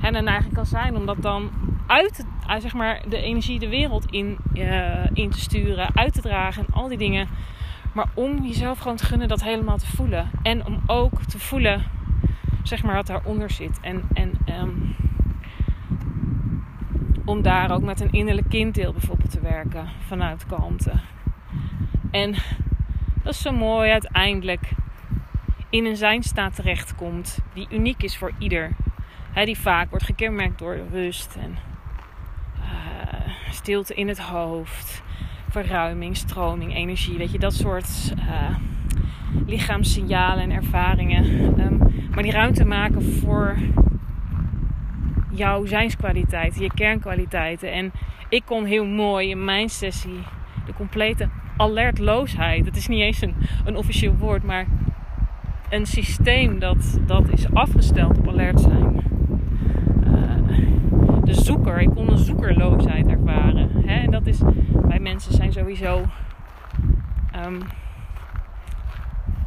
En 0.00 0.12
dan 0.12 0.26
eigenlijk 0.26 0.54
kan 0.54 0.66
zijn 0.66 0.96
om 0.96 1.06
dat 1.06 1.22
dan 1.22 1.50
uit, 1.86 2.26
zeg 2.58 2.74
maar, 2.74 3.02
de 3.08 3.20
energie 3.20 3.58
de 3.58 3.68
wereld 3.68 4.10
in, 4.10 4.36
uh, 4.54 5.04
in 5.12 5.30
te 5.30 5.40
sturen, 5.40 5.96
uit 5.96 6.12
te 6.12 6.20
dragen 6.20 6.66
en 6.66 6.74
al 6.74 6.88
die 6.88 6.98
dingen. 6.98 7.28
Maar 7.92 8.08
om 8.14 8.44
jezelf 8.44 8.78
gewoon 8.78 8.96
te 8.96 9.04
gunnen 9.04 9.28
dat 9.28 9.42
helemaal 9.42 9.78
te 9.78 9.86
voelen. 9.86 10.30
En 10.42 10.66
om 10.66 10.80
ook 10.86 11.22
te 11.22 11.38
voelen, 11.38 11.82
zeg 12.62 12.82
maar, 12.82 12.94
wat 12.94 13.06
daaronder 13.06 13.50
zit. 13.50 13.78
En, 13.80 14.02
en 14.12 14.32
um, 14.60 14.94
om 17.26 17.42
daar 17.42 17.70
ook 17.70 17.82
met 17.82 18.00
een 18.00 18.12
innerlijk 18.12 18.48
kinddeel 18.48 18.92
bijvoorbeeld 18.92 19.30
te 19.30 19.40
werken 19.40 19.88
vanuit 20.06 20.46
kalmte. 20.46 20.92
En 22.10 22.32
dat 23.22 23.34
is 23.34 23.40
zo 23.40 23.52
mooi 23.52 23.90
uiteindelijk 23.90 24.70
in 25.70 25.84
een 25.84 25.96
zijnstaat 25.96 26.54
terechtkomt 26.54 27.38
die 27.54 27.66
uniek 27.70 28.02
is 28.02 28.16
voor 28.16 28.32
ieder. 28.38 28.70
die 29.34 29.58
vaak 29.58 29.90
wordt 29.90 30.04
gekenmerkt 30.04 30.58
door 30.58 30.78
rust 30.92 31.36
en 31.40 31.56
uh, 32.58 33.50
stilte 33.50 33.94
in 33.94 34.08
het 34.08 34.18
hoofd, 34.18 35.02
verruiming, 35.48 36.16
stroming, 36.16 36.74
energie. 36.74 37.18
Weet 37.18 37.32
je, 37.32 37.38
dat 37.38 37.54
soort 37.54 38.14
uh, 38.18 38.56
lichaamssignalen 39.46 40.42
en 40.42 40.50
ervaringen. 40.50 41.24
Um, 41.60 42.08
maar 42.14 42.22
die 42.22 42.32
ruimte 42.32 42.64
maken 42.64 43.02
voor 43.02 43.56
jouw 45.36 45.66
zijnskwaliteiten, 45.66 46.62
je 46.62 46.70
kernkwaliteiten. 46.74 47.72
En 47.72 47.92
ik 48.28 48.42
kon 48.44 48.64
heel 48.64 48.86
mooi 48.86 49.30
in 49.30 49.44
mijn 49.44 49.68
sessie 49.68 50.18
de 50.66 50.72
complete 50.72 51.28
alertloosheid. 51.56 52.64
Het 52.64 52.76
is 52.76 52.86
niet 52.86 53.00
eens 53.00 53.20
een, 53.20 53.34
een 53.64 53.76
officieel 53.76 54.14
woord, 54.16 54.42
maar 54.42 54.66
een 55.68 55.86
systeem 55.86 56.58
dat, 56.58 57.00
dat 57.06 57.28
is 57.28 57.52
afgesteld 57.52 58.18
op 58.18 58.28
alert 58.28 58.60
zijn. 58.60 59.02
Uh, 60.04 60.56
de 61.24 61.34
zoeker, 61.34 61.80
ik 61.80 61.90
kon 61.90 62.10
een 62.10 62.18
zoekerloosheid 62.18 63.06
ervaren. 63.06 63.86
En 63.86 64.10
dat 64.10 64.26
is, 64.26 64.40
bij 64.68 64.98
mensen 64.98 65.34
zijn 65.34 65.52
sowieso. 65.52 66.04
Um, 67.44 67.58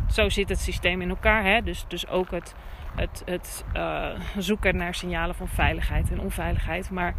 zo 0.10 0.30
zit 0.30 0.50
het 0.50 0.60
systeem 0.60 1.02
in 1.02 1.10
elkaar. 1.10 1.44
Hè? 1.44 1.62
Dus, 1.62 1.86
dus 1.88 2.08
ook 2.08 2.32
het, 2.32 2.56
het, 2.96 3.22
het 3.26 3.66
uh, 3.76 4.10
zoeken 4.38 4.78
naar 4.78 4.96
signalen 4.96 5.36
van 5.36 5.48
veiligheid 5.48 6.12
en 6.12 6.20
onveiligheid. 6.20 6.90
Maar 6.90 7.16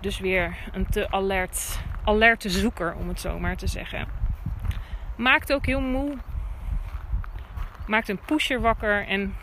dus 0.00 0.18
weer 0.18 0.56
een 0.72 0.86
te 0.86 1.10
alert, 1.10 1.80
alerte 2.04 2.50
zoeker, 2.50 2.94
om 2.94 3.08
het 3.08 3.20
zo 3.20 3.38
maar 3.38 3.56
te 3.56 3.66
zeggen. 3.66 4.08
Maakt 5.16 5.52
ook 5.52 5.66
heel 5.66 5.80
moe. 5.80 6.16
Maakt 7.86 8.08
een 8.08 8.20
pusher 8.26 8.60
wakker. 8.60 9.06
En 9.06 9.36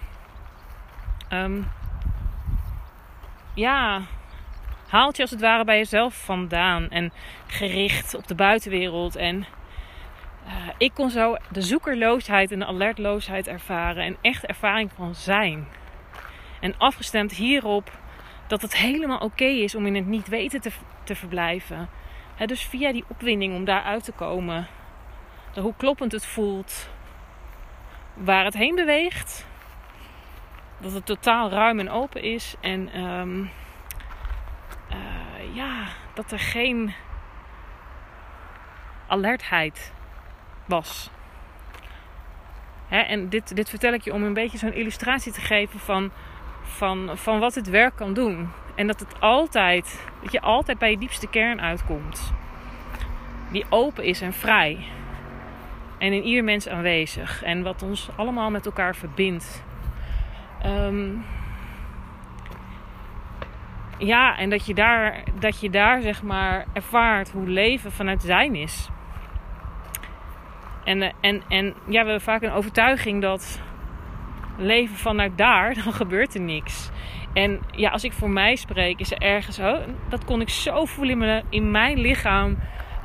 um, 1.33 1.67
ja, 3.53 4.01
haalt 4.87 5.15
je 5.15 5.21
als 5.21 5.31
het 5.31 5.41
ware 5.41 5.63
bij 5.63 5.77
jezelf 5.77 6.13
vandaan. 6.15 6.89
En 6.89 7.11
gericht 7.47 8.15
op 8.15 8.27
de 8.27 8.35
buitenwereld. 8.35 9.15
En 9.15 9.45
ik 10.77 10.93
kon 10.93 11.09
zo 11.09 11.35
de 11.51 11.61
zoekerloosheid 11.61 12.51
en 12.51 12.59
de 12.59 12.65
alertloosheid 12.65 13.47
ervaren. 13.47 14.03
En 14.03 14.17
echt 14.21 14.45
ervaring 14.45 14.91
van 14.91 15.15
zijn. 15.15 15.67
En 16.59 16.77
afgestemd 16.77 17.31
hierop 17.31 17.91
dat 18.47 18.61
het 18.61 18.75
helemaal 18.77 19.19
oké 19.19 19.45
is 19.45 19.75
om 19.75 19.85
in 19.85 19.95
het 19.95 20.05
niet 20.05 20.27
weten 20.27 20.61
te, 20.61 20.71
te 21.03 21.15
verblijven. 21.15 21.89
Dus 22.45 22.63
via 22.63 22.91
die 22.91 23.05
opwinding 23.07 23.55
om 23.55 23.65
daar 23.65 23.83
uit 23.83 24.03
te 24.03 24.11
komen. 24.11 24.67
De, 25.53 25.61
hoe 25.61 25.73
kloppend 25.77 26.11
het 26.11 26.25
voelt. 26.25 26.89
Waar 28.13 28.45
het 28.45 28.53
heen 28.53 28.75
beweegt. 28.75 29.47
Dat 30.81 30.93
het 30.93 31.05
totaal 31.05 31.49
ruim 31.49 31.79
en 31.79 31.89
open 31.89 32.21
is. 32.21 32.55
En 32.61 33.01
um, 33.01 33.49
uh, 34.91 35.55
ja, 35.55 35.87
dat 36.13 36.31
er 36.31 36.39
geen 36.39 36.93
alertheid 39.07 39.93
was. 40.69 41.09
en 42.89 43.29
dit, 43.29 43.55
dit 43.55 43.69
vertel 43.69 43.93
ik 43.93 44.01
je 44.01 44.13
om 44.13 44.23
een 44.23 44.33
beetje 44.33 44.57
zo'n 44.57 44.73
illustratie 44.73 45.31
te 45.31 45.41
geven 45.41 45.79
van, 45.79 46.11
van, 46.61 47.09
van 47.13 47.39
wat 47.39 47.55
het 47.55 47.69
werk 47.69 47.95
kan 47.95 48.13
doen. 48.13 48.49
En 48.75 48.87
dat 48.87 48.99
het 48.99 49.19
altijd, 49.19 50.05
dat 50.21 50.31
je 50.31 50.41
altijd 50.41 50.77
bij 50.77 50.89
je 50.91 50.97
diepste 50.97 51.27
kern 51.27 51.61
uitkomt. 51.61 52.33
Die 53.51 53.65
open 53.69 54.03
is 54.03 54.21
en 54.21 54.33
vrij. 54.33 54.77
En 55.97 56.13
in 56.13 56.23
ieder 56.23 56.43
mens 56.43 56.67
aanwezig. 56.67 57.43
En 57.43 57.63
wat 57.63 57.83
ons 57.83 58.09
allemaal 58.15 58.49
met 58.49 58.65
elkaar 58.65 58.95
verbindt. 58.95 59.63
Um, 60.65 61.25
ja, 63.97 64.37
en 64.37 64.49
dat 64.49 64.65
je, 64.65 64.73
daar, 64.73 65.23
dat 65.39 65.59
je 65.59 65.69
daar 65.69 66.01
zeg 66.01 66.23
maar 66.23 66.65
ervaart 66.73 67.31
hoe 67.31 67.47
leven 67.47 67.91
vanuit 67.91 68.21
zijn 68.21 68.55
is. 68.55 68.89
En, 70.83 71.01
eh, 71.01 71.11
en, 71.21 71.41
en 71.47 71.65
ja, 71.65 71.73
we 71.85 71.95
hebben 71.95 72.21
vaak 72.21 72.41
een 72.41 72.51
overtuiging 72.51 73.21
dat 73.21 73.61
leven 74.57 74.95
vanuit 74.95 75.37
daar, 75.37 75.73
dan 75.83 75.93
gebeurt 75.93 76.33
er 76.33 76.41
niks. 76.41 76.89
En 77.33 77.59
ja, 77.71 77.89
als 77.89 78.03
ik 78.03 78.13
voor 78.13 78.29
mij 78.29 78.55
spreek, 78.55 78.99
is 78.99 79.11
er 79.11 79.17
ergens, 79.17 79.59
oh, 79.59 79.79
dat 80.09 80.25
kon 80.25 80.41
ik 80.41 80.49
zo 80.49 80.85
voelen 80.85 81.13
in 81.13 81.17
mijn, 81.19 81.43
in 81.49 81.71
mijn 81.71 81.99
lichaam, 81.99 82.57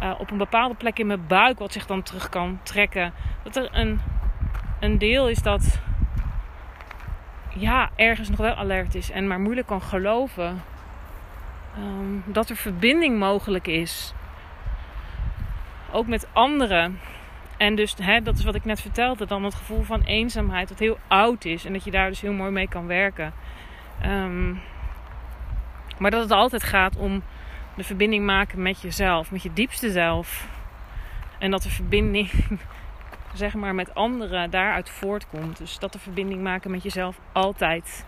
uh, 0.02 0.14
op 0.18 0.30
een 0.30 0.38
bepaalde 0.38 0.74
plek 0.74 0.98
in 0.98 1.06
mijn 1.06 1.26
buik, 1.26 1.58
wat 1.58 1.72
zich 1.72 1.86
dan 1.86 2.02
terug 2.02 2.28
kan 2.28 2.60
trekken. 2.62 3.12
Dat 3.42 3.56
er 3.56 3.68
een, 3.72 4.00
een 4.80 4.98
deel 4.98 5.28
is 5.28 5.42
dat, 5.42 5.80
ja, 7.54 7.90
ergens 7.96 8.28
nog 8.28 8.38
wel 8.38 8.54
alert 8.54 8.94
is 8.94 9.10
en 9.10 9.26
maar 9.26 9.40
moeilijk 9.40 9.66
kan 9.66 9.82
geloven 9.82 10.62
um, 11.78 12.22
dat 12.26 12.50
er 12.50 12.56
verbinding 12.56 13.18
mogelijk 13.18 13.66
is. 13.66 14.14
Ook 15.92 16.06
met 16.06 16.28
anderen. 16.32 16.98
En 17.56 17.74
dus, 17.74 17.94
hè, 18.02 18.22
dat 18.22 18.38
is 18.38 18.44
wat 18.44 18.54
ik 18.54 18.64
net 18.64 18.80
vertelde, 18.80 19.26
dan 19.26 19.44
het 19.44 19.54
gevoel 19.54 19.82
van 19.82 20.02
eenzaamheid, 20.02 20.68
dat 20.68 20.78
heel 20.78 20.98
oud 21.08 21.44
is 21.44 21.64
en 21.64 21.72
dat 21.72 21.84
je 21.84 21.90
daar 21.90 22.08
dus 22.08 22.20
heel 22.20 22.32
mooi 22.32 22.50
mee 22.50 22.68
kan 22.68 22.86
werken. 22.86 23.32
Ehm, 24.00 24.52
maar 25.98 26.10
dat 26.10 26.22
het 26.22 26.30
altijd 26.30 26.62
gaat 26.62 26.96
om 26.96 27.22
de 27.76 27.84
verbinding 27.84 28.24
maken 28.24 28.62
met 28.62 28.80
jezelf, 28.80 29.30
met 29.30 29.42
je 29.42 29.52
diepste 29.52 29.90
zelf. 29.90 30.48
En 31.38 31.50
dat 31.50 31.62
de 31.62 31.70
verbinding, 31.70 32.30
zeg 33.34 33.54
maar, 33.54 33.74
met 33.74 33.94
anderen 33.94 34.50
daaruit 34.50 34.90
voortkomt. 34.90 35.58
Dus 35.58 35.78
dat 35.78 35.92
de 35.92 35.98
verbinding 35.98 36.42
maken 36.42 36.70
met 36.70 36.82
jezelf 36.82 37.18
altijd, 37.32 38.06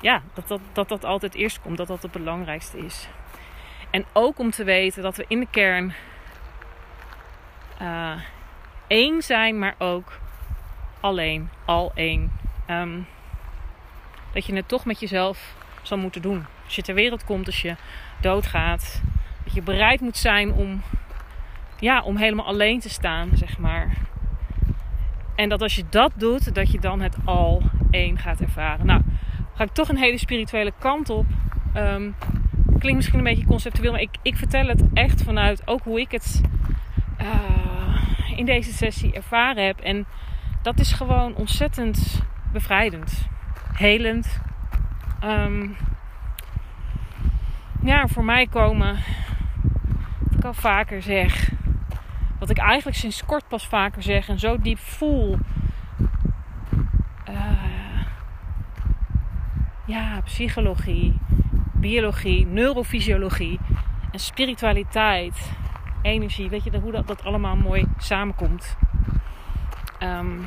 ja, 0.00 0.22
dat 0.34 0.48
dat, 0.48 0.60
dat, 0.72 0.88
dat 0.88 1.04
altijd 1.04 1.34
eerst 1.34 1.60
komt, 1.60 1.76
dat 1.76 1.86
dat 1.86 2.02
het 2.02 2.12
belangrijkste 2.12 2.78
is. 2.78 3.08
En 3.90 4.04
ook 4.12 4.38
om 4.38 4.50
te 4.50 4.64
weten 4.64 5.02
dat 5.02 5.16
we 5.16 5.24
in 5.28 5.40
de 5.40 5.48
kern 5.50 5.94
uh, 7.82 8.12
één 8.86 9.22
zijn, 9.22 9.58
maar 9.58 9.74
ook 9.78 10.18
alleen, 11.00 11.48
al 11.64 11.92
één. 11.94 12.32
Ehm, 12.66 12.98
dat 14.32 14.46
je 14.46 14.54
het 14.54 14.68
toch 14.68 14.84
met 14.84 15.00
jezelf 15.00 15.54
zal 15.82 15.98
moeten 15.98 16.22
doen. 16.22 16.46
Als 16.64 16.76
je 16.76 16.82
ter 16.82 16.94
wereld 16.94 17.24
komt, 17.24 17.46
als 17.46 17.62
je 17.62 17.76
doodgaat, 18.20 19.02
dat 19.44 19.54
je 19.54 19.62
bereid 19.62 20.00
moet 20.00 20.16
zijn 20.16 20.52
om, 20.52 20.82
ja, 21.78 22.02
om 22.02 22.16
helemaal 22.16 22.46
alleen 22.46 22.80
te 22.80 22.88
staan, 22.88 23.30
zeg 23.34 23.58
maar. 23.58 23.96
En 25.34 25.48
dat 25.48 25.62
als 25.62 25.76
je 25.76 25.84
dat 25.90 26.12
doet, 26.16 26.54
dat 26.54 26.70
je 26.70 26.80
dan 26.80 27.00
het 27.00 27.16
al 27.24 27.62
één 27.90 28.18
gaat 28.18 28.40
ervaren. 28.40 28.86
Nou, 28.86 29.02
ga 29.54 29.64
ik 29.64 29.72
toch 29.72 29.88
een 29.88 29.96
hele 29.96 30.18
spirituele 30.18 30.72
kant 30.78 31.10
op. 31.10 31.26
Um, 31.76 32.14
klinkt 32.78 32.96
misschien 32.96 33.18
een 33.18 33.24
beetje 33.24 33.46
conceptueel, 33.46 33.92
maar 33.92 34.00
ik, 34.00 34.16
ik 34.22 34.36
vertel 34.36 34.66
het 34.66 34.82
echt 34.94 35.22
vanuit 35.22 35.66
ook 35.66 35.82
hoe 35.82 36.00
ik 36.00 36.10
het 36.10 36.40
uh, 37.20 37.73
in 38.36 38.44
deze 38.44 38.72
sessie 38.72 39.12
ervaren 39.12 39.64
heb. 39.64 39.78
En 39.80 40.06
dat 40.62 40.78
is 40.78 40.92
gewoon 40.92 41.34
ontzettend 41.34 42.22
bevrijdend, 42.52 43.28
helend. 43.72 44.40
Um, 45.24 45.76
ja, 47.82 48.06
voor 48.06 48.24
mij 48.24 48.46
komen, 48.46 48.96
wat 50.18 50.38
ik 50.38 50.44
al 50.44 50.54
vaker 50.54 51.02
zeg, 51.02 51.50
wat 52.38 52.50
ik 52.50 52.58
eigenlijk 52.58 52.96
sinds 52.96 53.24
kort 53.24 53.48
pas 53.48 53.66
vaker 53.66 54.02
zeg 54.02 54.28
en 54.28 54.38
zo 54.38 54.58
diep 54.58 54.78
voel. 54.78 55.38
Uh, 57.28 58.02
ja, 59.86 60.20
psychologie, 60.20 61.18
biologie, 61.72 62.46
neurofysiologie 62.46 63.58
en 64.10 64.18
spiritualiteit, 64.18 65.52
energie. 66.04 66.48
Weet 66.48 66.64
je 66.64 66.78
hoe 66.80 66.92
dat, 66.92 67.06
dat 67.06 67.24
allemaal 67.24 67.56
mooi 67.56 67.86
samenkomt. 67.98 68.76
Um, 70.02 70.46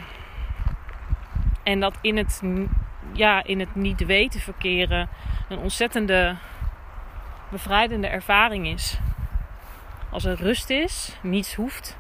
en 1.63 1.79
dat 1.79 1.97
in 2.01 2.17
het, 2.17 2.41
ja, 3.13 3.43
in 3.43 3.59
het 3.59 3.75
niet 3.75 4.05
weten 4.05 4.39
verkeren 4.39 5.09
een 5.49 5.57
ontzettende 5.57 6.35
bevrijdende 7.51 8.07
ervaring 8.07 8.67
is. 8.67 8.99
Als 10.09 10.25
er 10.25 10.35
rust 10.35 10.69
is, 10.69 11.17
niets 11.21 11.55
hoeft. 11.55 11.97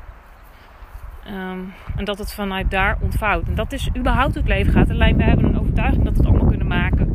Um, 1.27 1.73
en 1.95 2.05
dat 2.05 2.17
het 2.17 2.33
vanuit 2.33 2.71
daar 2.71 2.97
ontvouwt. 2.99 3.47
En 3.47 3.55
dat 3.55 3.71
is 3.71 3.89
überhaupt 3.97 4.33
hoe 4.33 4.43
het 4.43 4.51
leven 4.51 4.73
gaat. 4.73 4.89
Alleen 4.89 5.17
we 5.17 5.23
hebben 5.23 5.45
een 5.45 5.59
overtuiging 5.59 6.03
dat 6.03 6.13
we 6.13 6.19
het 6.19 6.27
allemaal 6.27 6.47
kunnen 6.47 6.67
maken 6.67 7.11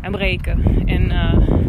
en 0.00 0.12
breken. 0.12 0.86
En 0.86 1.10
uh, 1.10 1.67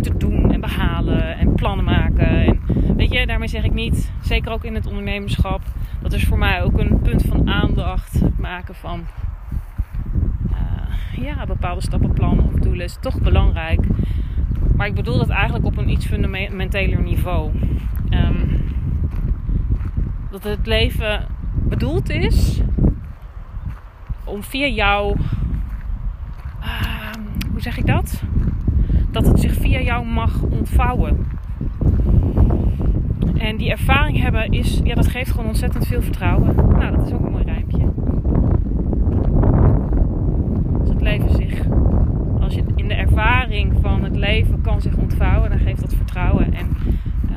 moeten 0.00 0.28
doen 0.28 0.52
en 0.52 0.60
behalen 0.60 1.38
en 1.38 1.54
plannen 1.54 1.84
maken. 1.84 2.26
En 2.26 2.60
weet 2.96 3.12
je, 3.12 3.26
daarmee 3.26 3.48
zeg 3.48 3.64
ik 3.64 3.72
niet, 3.72 4.12
zeker 4.20 4.52
ook 4.52 4.64
in 4.64 4.74
het 4.74 4.86
ondernemerschap, 4.86 5.62
dat 6.02 6.12
is 6.12 6.24
voor 6.24 6.38
mij 6.38 6.62
ook 6.62 6.78
een 6.78 7.00
punt 7.00 7.22
van 7.22 7.50
aandacht. 7.50 8.20
Het 8.20 8.38
maken 8.38 8.74
van 8.74 9.06
uh, 10.50 11.24
ja, 11.24 11.46
bepaalde 11.46 11.80
stappenplannen 11.80 12.44
of 12.44 12.54
doelen 12.54 12.84
is 12.84 12.98
toch 13.00 13.20
belangrijk. 13.20 13.86
Maar 14.76 14.86
ik 14.86 14.94
bedoel 14.94 15.18
dat 15.18 15.28
eigenlijk 15.28 15.64
op 15.64 15.76
een 15.76 15.88
iets 15.88 16.06
fundamenteler 16.06 17.02
niveau. 17.02 17.50
Um, 18.10 18.62
dat 20.30 20.44
het 20.44 20.66
leven 20.66 21.26
bedoeld 21.52 22.10
is 22.10 22.60
om 24.24 24.42
via 24.42 24.66
jou. 24.66 25.16
Uh, 26.60 27.12
hoe 27.50 27.60
zeg 27.60 27.78
ik 27.78 27.86
dat? 27.86 28.22
Dat 29.10 29.26
het 29.26 29.40
zich 29.40 29.54
via 29.54 29.80
jou 29.80 30.06
mag 30.06 30.42
ontvouwen. 30.42 31.26
En 33.38 33.56
die 33.56 33.70
ervaring 33.70 34.20
hebben 34.20 34.52
is, 34.52 34.80
ja, 34.84 34.94
dat 34.94 35.08
geeft 35.08 35.30
gewoon 35.30 35.46
ontzettend 35.46 35.86
veel 35.86 36.02
vertrouwen. 36.02 36.54
Nou, 36.56 36.96
dat 36.96 37.06
is 37.06 37.12
ook 37.12 37.24
een 37.24 37.32
mooi 37.32 37.44
rijmpje. 37.44 37.92
Als 40.78 40.88
het 40.88 41.00
leven 41.00 41.30
zich 41.30 41.66
als 42.40 42.58
je 42.58 42.64
in 42.76 42.88
de 42.88 42.94
ervaring 42.94 43.72
van 43.80 44.04
het 44.04 44.16
leven 44.16 44.60
kan 44.60 44.80
zich 44.80 44.96
ontvouwen, 44.96 45.50
dan 45.50 45.58
geeft 45.58 45.80
dat 45.80 45.94
vertrouwen. 45.94 46.54
En 46.54 46.66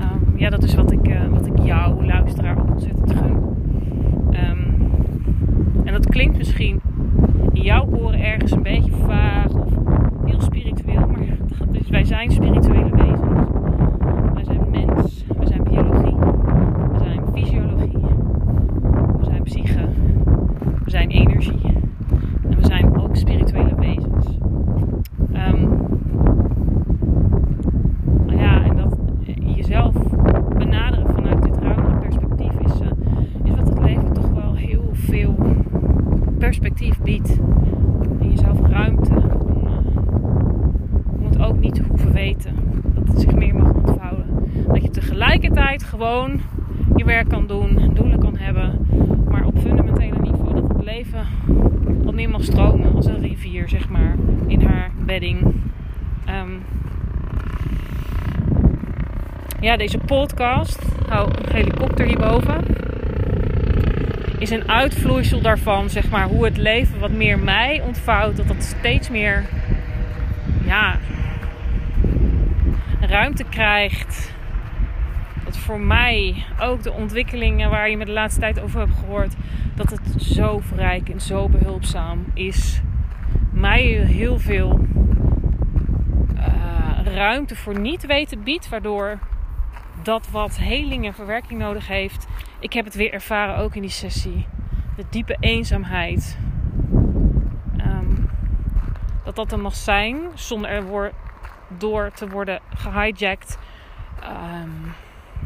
um, 0.01 0.37
ja, 0.37 0.49
dat 0.49 0.63
is 0.63 0.75
wat 0.75 0.91
ik, 0.91 1.07
uh, 1.07 1.27
wat 1.27 1.45
ik 1.45 1.59
jou, 1.63 2.05
luisteraar, 2.05 2.57
ook 2.59 2.69
ontzettend 2.69 3.11
gun. 3.11 3.35
Um, 4.49 4.91
en 5.85 5.93
dat 5.93 6.09
klinkt 6.09 6.37
misschien 6.37 6.81
in 7.53 7.61
jouw 7.61 7.85
oren 7.85 8.23
ergens 8.23 8.51
een 8.51 8.63
beetje 8.63 8.91
vaag 8.91 9.53
of 9.53 9.71
heel 10.25 10.41
spiritueel, 10.41 11.07
wij 11.93 12.03
zijn 12.03 12.31
spirituele 12.31 12.89
wezens. 12.89 13.49
Wij 14.33 14.43
zijn 14.43 14.65
mens, 14.71 15.25
we 15.39 15.47
zijn 15.47 15.63
biologie, 15.63 16.15
we 16.91 16.97
zijn 16.97 17.21
fysiologie, 17.33 18.05
we 19.17 19.25
zijn 19.25 19.43
psyche, 19.43 19.87
we 20.83 20.89
zijn 20.89 21.09
energie 21.09 21.61
en 22.49 22.55
we 22.55 22.65
zijn 22.65 22.97
ook 23.01 23.15
spirituele 23.15 23.75
wezens. 23.75 24.37
Um, 25.33 25.69
ja, 28.27 28.63
en 28.63 28.75
dat 28.75 28.97
jezelf 29.55 29.93
benaderen 30.57 31.13
vanuit 31.13 31.43
dit 31.43 31.57
ruimere 31.57 31.97
perspectief 31.97 32.59
is, 32.59 32.81
uh, 32.81 32.87
is 33.43 33.51
wat 33.55 33.69
het 33.69 33.79
leven 33.79 34.13
toch 34.13 34.29
wel 34.29 34.55
heel 34.55 34.89
veel 34.91 35.35
perspectief 36.37 37.01
biedt. 37.01 37.39
En 38.19 38.29
jezelf 38.29 38.59
ruimte 38.61 39.13
om, 39.39 39.67
uh, 39.67 39.77
om 41.17 41.25
het 41.25 41.39
ook 41.39 41.59
niet 41.59 41.73
te 41.75 41.83
hoeven 41.83 42.11
weten. 42.13 42.53
Dat 42.93 43.07
het 43.07 43.19
zich 43.19 43.35
meer 43.35 43.55
mag 43.55 43.73
ontvouwen. 43.73 44.25
Dat 44.67 44.81
je 44.81 44.89
tegelijkertijd 44.89 45.82
gewoon 45.93 46.41
je 46.95 47.03
werk 47.03 47.29
kan 47.29 47.47
doen, 47.47 47.91
doelen 47.93 48.19
kan 48.19 48.37
hebben, 48.37 48.87
maar 49.29 49.45
op 49.45 49.59
fundamentele 49.59 50.19
niveau 50.19 50.53
dat 50.53 50.69
het 50.69 50.83
leven 50.83 51.25
wat 52.03 52.13
meer 52.13 52.29
mag 52.29 52.43
stromen 52.43 52.95
als 52.95 53.05
een 53.05 53.21
rivier, 53.21 53.69
zeg 53.69 53.89
maar, 53.89 54.15
in 54.47 54.61
haar 54.61 54.91
bedding. 55.05 55.41
Um, 56.29 56.63
ja, 59.59 59.77
deze 59.77 59.97
podcast, 59.97 60.81
hou 61.07 61.29
een 61.29 61.53
helikopter 61.53 62.05
hierboven, 62.05 62.65
is 64.37 64.49
een 64.49 64.69
uitvloeisel 64.69 65.41
daarvan, 65.41 65.89
zeg 65.89 66.09
maar, 66.09 66.27
hoe 66.27 66.45
het 66.45 66.57
leven 66.57 66.99
wat 66.99 67.11
meer 67.11 67.39
mij 67.39 67.81
ontvouwt, 67.85 68.37
dat 68.37 68.47
dat 68.47 68.63
steeds 68.63 69.09
meer, 69.09 69.45
ja, 70.65 70.97
ruimte 72.99 73.43
krijgt. 73.43 74.32
Voor 75.57 75.79
mij 75.79 76.45
ook 76.59 76.83
de 76.83 76.91
ontwikkelingen 76.91 77.69
waar 77.69 77.89
je 77.89 77.97
me 77.97 78.05
de 78.05 78.11
laatste 78.11 78.39
tijd 78.39 78.59
over 78.59 78.79
hebt 78.79 78.97
gehoord, 78.99 79.33
dat 79.75 79.89
het 79.89 80.21
zo 80.21 80.59
verrijkend, 80.59 81.23
zo 81.23 81.49
behulpzaam 81.49 82.25
is. 82.33 82.81
Mij 83.51 83.81
heel 83.83 84.39
veel 84.39 84.87
uh, 86.35 87.13
ruimte 87.13 87.55
voor 87.55 87.79
niet 87.79 88.05
weten 88.05 88.43
biedt, 88.43 88.69
waardoor 88.69 89.19
dat 90.03 90.29
wat 90.31 90.57
heling 90.57 91.05
en 91.05 91.13
verwerking 91.13 91.59
nodig 91.59 91.87
heeft. 91.87 92.27
Ik 92.59 92.73
heb 92.73 92.85
het 92.85 92.95
weer 92.95 93.13
ervaren 93.13 93.57
ook 93.57 93.75
in 93.75 93.81
die 93.81 93.89
sessie. 93.89 94.45
De 94.95 95.05
diepe 95.09 95.37
eenzaamheid. 95.39 96.37
Um, 97.77 98.29
dat 99.23 99.35
dat 99.35 99.51
er 99.51 99.59
mag 99.59 99.75
zijn 99.75 100.19
zonder 100.33 100.69
er 100.69 101.11
door 101.77 102.11
te 102.11 102.29
worden 102.29 102.59
gehijacked. 102.75 103.57
Um, 104.23 104.93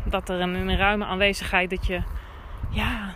dat 0.05 0.29
er 0.29 0.41
een, 0.41 0.77
ruime 0.77 1.05
aanwezigheid 1.05 1.69
dat 1.69 1.85
je, 1.85 2.01
ja, 2.69 3.13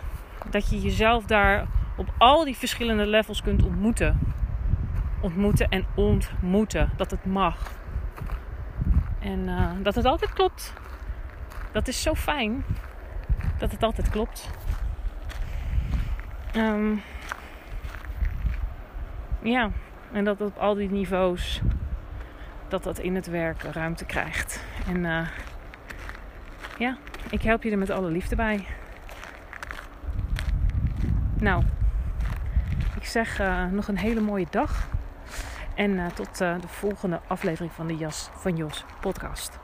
dat 0.50 0.70
je 0.70 0.80
jezelf 0.80 1.24
daar 1.24 1.66
op 1.96 2.12
al 2.18 2.44
die 2.44 2.56
verschillende 2.56 3.06
levels 3.06 3.42
kunt 3.42 3.62
ontmoeten. 3.62 4.18
Ontmoeten 5.20 5.68
en 5.68 5.86
ontmoeten. 5.94 6.90
Dat 6.96 7.10
het 7.10 7.24
mag. 7.24 7.72
En 9.18 9.38
uh, 9.38 9.70
dat 9.82 9.94
het 9.94 10.04
altijd 10.04 10.32
klopt. 10.32 10.72
Dat 11.72 11.88
is 11.88 12.02
zo 12.02 12.14
fijn. 12.14 12.64
Dat 13.58 13.72
het 13.72 13.82
altijd 13.82 14.10
klopt. 14.10 14.50
Um, 16.56 17.02
ja, 19.42 19.70
en 20.12 20.24
dat 20.24 20.40
op 20.40 20.56
al 20.56 20.74
die 20.74 20.90
niveaus 20.90 21.60
dat 22.68 22.82
dat 22.82 22.98
in 22.98 23.14
het 23.14 23.26
werk 23.26 23.62
ruimte 23.62 24.04
krijgt. 24.04 24.64
En 24.86 25.04
uh, 25.04 25.26
ja, 26.82 26.96
ik 27.30 27.42
help 27.42 27.62
je 27.62 27.70
er 27.70 27.78
met 27.78 27.90
alle 27.90 28.10
liefde 28.10 28.36
bij. 28.36 28.66
Nou, 31.38 31.62
ik 32.96 33.04
zeg 33.04 33.40
uh, 33.40 33.66
nog 33.66 33.88
een 33.88 33.98
hele 33.98 34.20
mooie 34.20 34.46
dag. 34.50 34.88
En 35.74 35.90
uh, 35.90 36.06
tot 36.06 36.40
uh, 36.40 36.60
de 36.60 36.68
volgende 36.68 37.20
aflevering 37.26 37.72
van 37.72 37.86
de 37.86 37.96
Jas 37.96 38.30
van 38.32 38.56
Jos 38.56 38.84
podcast. 39.00 39.58